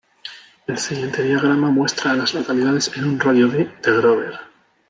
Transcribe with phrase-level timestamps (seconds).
[0.65, 4.33] El siguiente diagrama muestra a las localidades en un radio de de Grover.